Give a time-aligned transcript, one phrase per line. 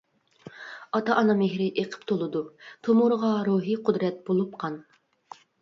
[0.97, 2.41] ئاتا-ئانا مېھرى ئېقىپ تولىدۇ،
[2.89, 4.83] تومۇرىغا روھىي قۇدرەت بولۇپ قان.